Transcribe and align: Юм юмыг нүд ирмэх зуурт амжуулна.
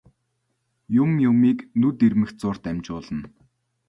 Юм 1.01 1.11
юмыг 1.29 1.57
нүд 1.79 1.97
ирмэх 2.05 2.31
зуурт 2.39 2.63
амжуулна. 2.69 3.25